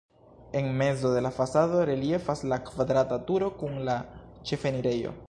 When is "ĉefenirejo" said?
4.51-5.19